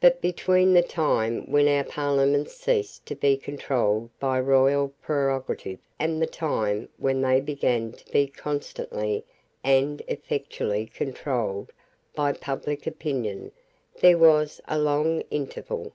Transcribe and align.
But 0.00 0.20
between 0.20 0.74
the 0.74 0.80
time 0.84 1.50
when 1.50 1.66
our 1.66 1.82
Parliaments 1.82 2.54
ceased 2.54 3.04
to 3.06 3.16
be 3.16 3.36
controlled 3.36 4.10
by 4.20 4.38
royal 4.38 4.92
prerogative 5.02 5.80
and 5.98 6.22
the 6.22 6.26
time 6.28 6.88
when 6.98 7.20
they 7.20 7.40
began 7.40 7.90
to 7.90 8.08
be 8.12 8.28
constantly 8.28 9.24
and 9.64 10.02
effectually 10.06 10.86
controlled 10.86 11.72
by 12.14 12.32
public 12.32 12.86
opinion 12.86 13.50
there 14.00 14.18
was 14.18 14.60
a 14.68 14.78
long 14.78 15.22
interval. 15.32 15.92